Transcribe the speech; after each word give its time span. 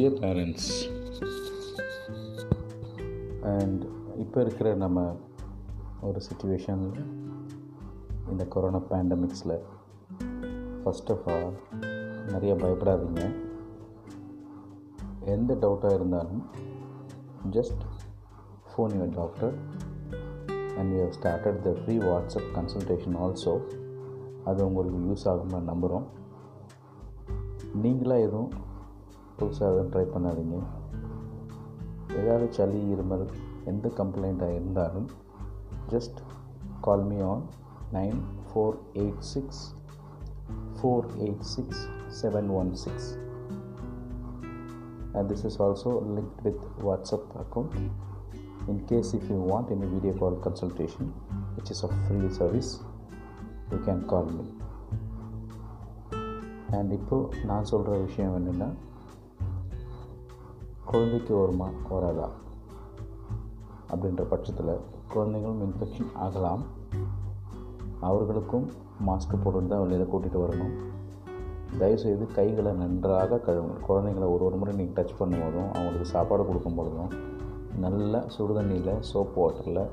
Dear 0.00 0.20
parents 0.20 0.68
and 3.42 3.84
இப்போ 4.16 4.40
இருக்கிற 4.40 4.74
நம்ம 4.74 5.16
ஒரு 6.00 6.20
சுச்சுவேஷனில் 6.20 7.04
இந்த 8.30 8.44
கொரோனா 8.44 8.78
பேண்டமிக்ஸில் 8.78 9.58
ஃபஸ்ட் 10.84 11.10
ஆஃப் 11.10 11.22
ஆல் 11.24 11.52
நிறைய 12.26 12.54
பயப்படாதீங்க. 12.54 13.34
எந்த 15.24 15.54
டவுட்டாக 15.54 15.94
இருந்தாலும் 15.94 16.46
just 17.50 17.82
phone 18.68 18.90
your 18.90 19.14
doctor 19.14 19.54
and 20.76 20.92
you 20.92 21.08
started 21.20 21.60
the 21.60 21.72
free 21.72 21.98
WhatsApp 21.98 22.50
consultation 22.54 23.18
also 23.18 23.60
அது 24.44 24.66
உங்களுக்கு 24.66 24.98
யூஸ் 24.98 25.32
ஆகும்னு 25.32 25.70
நம்புகிறோம் 25.70 26.04
நீங்களாக 27.82 28.20
எதுவும் 28.20 28.68
புதுசாக 29.40 29.70
எதுவும் 29.72 29.92
ட்ரை 29.94 30.04
பண்ணாதீங்க 30.14 30.58
ஏதாவது 32.20 32.46
சளி 32.58 32.80
இருமல் 32.94 33.26
எந்த 33.64 33.88
கம்ப்ளைண்ட்டாக 34.00 34.58
இருந்தாலும் 34.58 35.08
just 35.88 36.20
call 36.80 37.06
me 37.10 37.18
on 37.30 37.44
nine 37.92 38.20
four 38.46 38.78
eight 38.94 39.24
six 39.32 39.62
four 40.76 41.08
eight 41.26 41.48
six 41.54 41.82
seven 42.20 42.50
one 42.60 42.72
six 42.84 43.10
and 45.14 45.28
this 45.28 45.40
is 45.44 45.56
also 45.56 45.90
linked 46.08 46.40
with 46.42 46.58
whatsapp 46.80 47.24
account 47.42 47.72
in 48.68 48.76
case 48.86 49.08
if 49.14 49.24
you 49.28 49.38
want 49.52 49.70
any 49.70 49.86
video 49.86 50.12
call 50.12 50.36
consultation 50.38 51.06
which 51.56 51.70
is 51.70 51.82
a 51.82 51.90
free 52.04 52.28
service 52.30 52.70
you 53.72 53.80
can 53.88 54.00
call 54.12 54.28
me 54.36 54.46
and 56.78 56.92
இப்போது 56.92 57.38
நான் 57.44 57.64
சொல்கிற 57.64 57.94
விஷயம் 57.98 58.34
என்னென்னா 58.36 58.68
குழந்தைக்கு 60.90 61.36
வருமா 61.36 61.68
வராதா? 61.88 62.28
அப்படின்ற 63.90 64.22
பட்சத்தில் 64.22 64.78
குழந்தைங்களும் 65.14 65.62
இன்ஃபெக்ஷன் 65.66 66.12
ஆகலாம். 66.14 66.62
அவர்களுக்கும் 68.00 68.70
மாஸ்க் 69.06 69.42
போட்டு 69.42 69.66
தான் 69.66 69.80
வெளியில் 69.80 70.12
கூட்டிகிட்டு 70.12 70.40
வரணும். 70.40 70.74
தயவுசெய்து 71.78 72.26
கைகளை 72.26 72.72
நன்றாக 72.72 73.36
கழுவுங்க 73.36 73.76
குழந்தைங்கள 73.88 74.32
ஒரு 74.32 74.44
ஒரு 74.44 74.56
முறை 74.56 74.74
நீங்கள் 74.74 75.04
டச் 75.04 75.22
பண்ணும்போதும் 75.22 75.68
அவங்களுக்கு 75.68 76.04
சாப்பாடு 76.04 76.46
கொடுக்கும் 76.46 76.74
பொழுதும் 76.74 77.08
சுடு 77.80 78.28
சுடுதண்ணியில் 78.28 79.00
சோப் 79.00 79.40
வாட்டரில் 79.40 79.88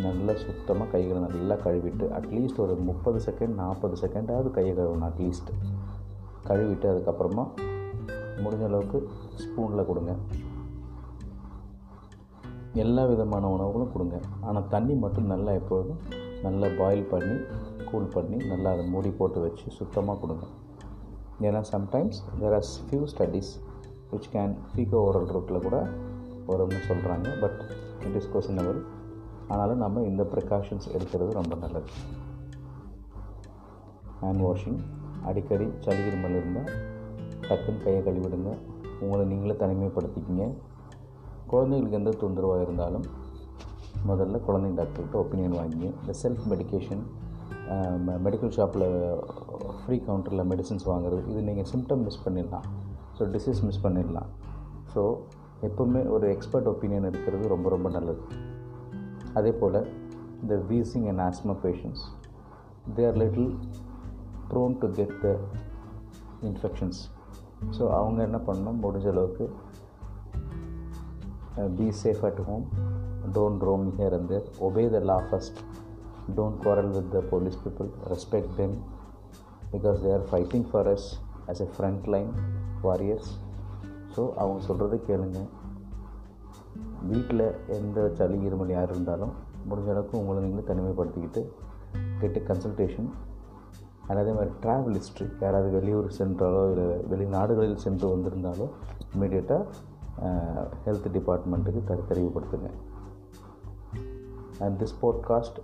நல்லா 0.00 0.32
சுத்தமாக 0.34 0.90
கைகளை 0.90 1.22
நல்லா 1.22 1.54
கழுவிட்டு 1.54 2.08
அட்லீஸ்ட் 2.08 2.60
ஒரு 2.60 2.74
முப்பது 2.74 3.20
செகண்ட் 3.24 3.54
நாற்பது 3.54 4.06
செகண்டாவது 4.06 4.50
கையை 4.50 4.76
கழுவணும் 4.76 5.10
அட்லீஸ்ட் 5.12 5.52
கழுவிட்டு 6.46 6.88
அதுக்கப்புறமா 6.94 7.46
முடிஞ்ச 8.44 8.64
அளவுக்கு 8.70 8.98
ஸ்பூனில் 9.42 9.88
கொடுங்க. 9.90 10.14
எல்லா 12.84 13.02
விதமான 13.12 13.48
உணவுகளும் 13.54 13.92
கொடுங்க. 13.94 14.18
ஆனால் 14.48 14.68
தண்ணி 14.74 14.94
மட்டும் 15.04 15.30
நல்லா 15.32 15.52
எப்பொழுதும் 15.60 16.00
நல்லா 16.46 16.68
பாயில் 16.78 17.10
பண்ணி 17.12 17.36
கூல் 17.90 18.12
பண்ணி 18.14 18.36
நல்லா 18.50 18.68
அதை 18.74 18.84
மூடி 18.92 19.10
போட்டு 19.18 19.40
வச்சு 19.44 19.66
சுத்தமாக 19.78 20.20
கொடுங்க. 20.22 20.44
ஏன்னா 21.48 21.60
sometimes 21.72 22.18
there 22.40 22.56
are 22.58 22.68
few 22.86 23.02
studies 23.12 23.52
which 24.12 24.30
can 24.34 24.54
feco 24.70 24.98
oral 25.08 25.30
ரூட்டில் 25.34 25.64
கூட 25.66 25.76
வரும்னு 26.50 26.80
சொல்கிறாங்க 26.88 27.28
பட் 27.42 27.58
இட் 28.06 28.16
இஸ் 28.20 28.30
கொஸ்டினபிள் 28.34 28.80
ஆனாலும் 29.52 29.82
நம்ம 29.84 30.02
இந்த 30.10 30.22
ப்ரிகாஷன்ஸ் 30.34 30.86
எடுக்கிறது 30.96 31.30
ரொம்ப 31.40 31.54
நல்லது. 31.62 31.90
ஹேண்ட் 34.22 34.42
வாஷிங் 34.46 34.80
அடிக்கடி 35.28 35.66
சளி 35.84 36.02
இருமல் 36.10 36.36
இருந்தால் 36.40 36.70
டக்குன்னு 37.48 37.82
கையை 37.84 38.00
கழுவிடுங்க. 38.06 38.50
உங்களை 39.04 39.24
நீங்களே 39.32 39.56
தனிமைப்படுத்திக்கிங்க. 39.62 40.44
குழந்தைகளுக்கு 41.52 41.98
எந்த 42.00 42.12
தொந்தரவாக 42.22 42.64
இருந்தாலும் 42.66 43.06
முதல்ல 44.10 44.36
குழந்தைங்க 44.46 44.76
டாக்டர்கிட்ட 44.80 45.16
ஒப்பீனியன் 45.22 45.58
வாங்கி 45.60 45.86
இந்த 46.00 46.12
செல்ஃப் 46.22 46.46
மெடிக்கேஷன் 46.52 47.02
மெடிக்கல் 48.26 48.54
ஷாப்பில் 48.56 48.86
ஃப்ரீ 49.80 49.96
கவுண்டரில் 50.06 50.48
மெடிசன்ஸ் 50.52 50.86
வாங்குறது 50.90 51.20
இது 51.32 51.40
நீங்கள் 51.48 51.68
சிம்டம் 51.72 52.02
மிஸ் 52.06 52.22
பண்ணிடலாம். 52.24 52.66
ஸோ 53.16 53.22
டிசீஸ் 53.34 53.60
மிஸ் 53.68 53.82
பண்ணிடலாம். 53.84 54.30
ஸோ 54.92 55.02
எப்போவுமே 55.68 56.02
ஒரு 56.14 56.26
எக்ஸ்பர்ட் 56.34 56.68
ஒப்பீனியன் 56.72 57.08
இருக்கிறது 57.10 57.44
ரொம்ப 57.54 57.68
ரொம்ப 57.74 57.88
நல்லது. 57.96 58.22
அதே 59.38 59.52
போல் 59.60 59.78
இந்த 60.42 60.54
wheezing 60.70 61.06
and 61.10 61.22
asthma 61.28 61.54
patients 61.64 62.04
they 62.96 63.04
are 63.10 63.18
little 63.22 63.50
prone 64.52 64.76
to 64.84 64.88
get 64.98 65.14
the 65.24 65.28
infections 66.50 67.00
so 67.70 67.82
அவங்க 67.98 68.22
என்ன 68.22 68.38
பண்ணணும்? 68.46 68.80
முடிஞ்ச 68.84 69.06
அளவுக்கு 69.08 69.46
be 71.78 71.86
safe 72.02 72.24
at 72.28 72.40
home 72.48 72.64
don't 73.32 73.64
roam 73.68 73.86
here 73.98 74.14
and 74.18 74.28
there 74.28 74.46
obey 74.68 74.84
the 74.90 74.98
law 75.10 75.16
first 75.30 75.58
don't 76.36 76.58
quarrel 76.62 76.90
with 76.90 77.10
the 77.12 77.22
police 77.30 77.58
people 77.64 77.88
respect 78.12 78.54
them 78.56 78.74
because 79.72 79.98
they 80.04 80.12
are 80.12 80.26
fighting 80.32 80.66
for 80.70 80.88
us 80.94 81.08
as 81.46 81.62
a 81.66 81.68
front 81.74 82.06
line 82.14 82.30
warriors 82.82 83.30
so 84.16 84.22
அவங்க 84.34 84.60
சொல்கிறத 84.68 84.96
கேளுங்க. 85.08 85.40
வீட்டில் 87.10 87.44
எந்த 87.68 88.10
சளி 88.18 88.38
இருமல் 88.48 88.72
யார் 88.76 88.90
இருந்தாலும் 88.90 89.32
முடிஞ்ச 89.68 89.88
அளவுக்கு 89.90 90.18
உங்களை 90.18 90.42
நீங்களும் 90.42 90.68
தனிமைப்படுத்திக்கிட்டு 90.70 91.42
கெட்டு 92.20 92.40
கன்சல்டேஷன் 92.48 93.08
அதே 94.08 94.32
மாதிரி 94.32 94.50
ட்ராவல் 94.62 94.92
ஹிஸ்ட்ரி 94.92 95.26
யாராவது 95.40 95.70
வெளியூர் 95.70 96.08
சென்றாலோ 96.18 96.62
இல்லை 96.70 96.86
வெளிநாடுகளில் 97.10 97.74
சென்று 97.74 98.06
வந்திருந்தாலோ 98.16 98.66
இமீடியட்டாக 99.16 99.64
ஹெல்த் 100.84 101.08
டிபார்ட்மெண்ட்டுக்கு 101.12 101.82
தெரி 101.84 102.02
தெளிவுபடுத்துங்க 102.08 102.70
and 104.58 104.82
this 104.82 104.96
podcast 105.02 105.58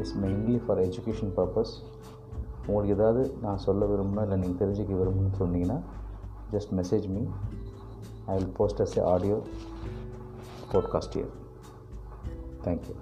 is 0.00 0.14
mainly 0.18 0.56
for 0.66 0.78
education 0.78 1.34
purpose 1.36 1.74
உங்களுக்கு 2.66 2.94
ஏதாவது 2.94 3.34
நான் 3.42 3.58
சொல்ல 3.58 3.86
விரும்பினா 3.86 4.22
இல்லை 4.22 4.38
நீங்கள் 4.38 4.60
தெரிஞ்சுக்க 4.62 4.98
விரும்புன்னு 4.98 5.38
சொன்னீங்கன்னா 5.38 5.78
just 6.52 6.72
message 6.72 7.08
me 7.08 7.22
I 8.26 8.36
will 8.36 8.52
post 8.56 8.82
as 8.82 8.98
a 8.98 9.04
audio 9.04 9.38
podcast 10.72 11.16
here 11.16 11.32
thank you 12.64 12.96